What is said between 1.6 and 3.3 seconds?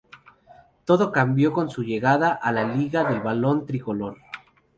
su llegada a la liga del